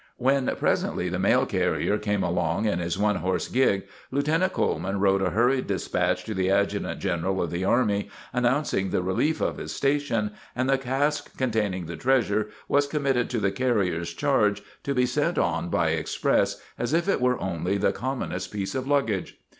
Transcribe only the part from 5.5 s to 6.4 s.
despatch to